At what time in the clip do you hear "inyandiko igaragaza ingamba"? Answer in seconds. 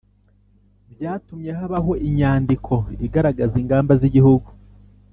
2.07-3.91